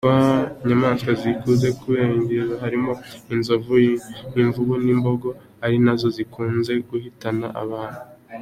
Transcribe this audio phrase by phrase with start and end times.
[0.61, 2.91] Inyamanswa zikunze kubangiriza harimo
[3.33, 3.73] inzovu,
[4.41, 5.29] imvubu n’imbogo
[5.63, 8.01] ari nazo zikunze guhitana abantu.